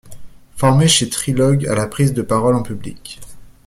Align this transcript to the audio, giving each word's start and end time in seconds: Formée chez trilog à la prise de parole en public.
Formée 0.57 0.87
chez 0.87 1.09
trilog 1.09 1.67
à 1.67 1.75
la 1.75 1.85
prise 1.85 2.11
de 2.15 2.23
parole 2.23 2.55
en 2.55 2.63
public. 2.63 3.19